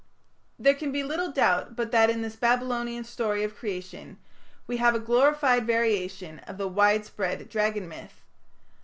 [0.57, 4.17] There can be little doubt but that in this Babylonian story of Creation
[4.65, 8.19] we have a glorified variation of the widespread Dragon myth.